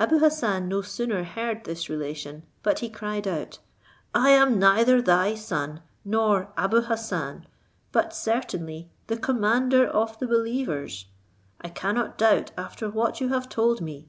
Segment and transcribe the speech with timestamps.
[0.00, 3.60] Abou Hassan no sooner heard this relation, but he cried out,
[4.12, 7.46] "I am neither thy son, nor Abou Hassan,
[7.92, 11.06] but certainly the commander of the believers.
[11.60, 14.08] I cannot doubt after what you have told me.